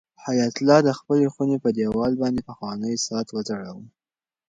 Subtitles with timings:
[0.25, 3.83] حیات الله د خپلې خونې په دېوال باندې پخوانی ساعت وځړاوه.